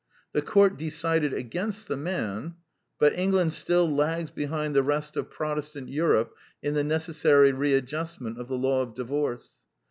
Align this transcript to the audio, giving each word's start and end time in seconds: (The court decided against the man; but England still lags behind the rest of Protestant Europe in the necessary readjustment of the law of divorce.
(The 0.31 0.41
court 0.41 0.79
decided 0.79 1.31
against 1.31 1.87
the 1.87 1.95
man; 1.95 2.55
but 2.97 3.13
England 3.13 3.53
still 3.53 3.87
lags 3.87 4.31
behind 4.31 4.75
the 4.75 4.81
rest 4.81 5.15
of 5.15 5.29
Protestant 5.29 5.89
Europe 5.89 6.35
in 6.63 6.73
the 6.73 6.83
necessary 6.83 7.51
readjustment 7.51 8.39
of 8.39 8.47
the 8.47 8.57
law 8.57 8.81
of 8.81 8.95
divorce. 8.95 9.61